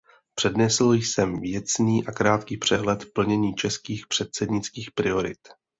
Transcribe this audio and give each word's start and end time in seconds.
Přednesl 0.35 0.93
jsem 0.93 1.39
věcný 1.39 2.07
a 2.07 2.11
krátký 2.11 2.57
přehled 2.57 3.05
plnění 3.13 3.53
českých 3.55 4.07
předsednických 4.07 4.91
priorit. 4.91 5.39